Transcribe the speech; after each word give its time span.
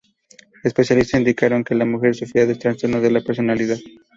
Especialistas 0.63 1.19
indicaron 1.19 1.63
que 1.63 1.75
la 1.75 1.85
mujer 1.85 2.15
sufría 2.15 2.47
de 2.47 2.55
trastornos 2.55 3.03
de 3.03 3.11
la 3.11 3.21
personalidad. 3.21 3.77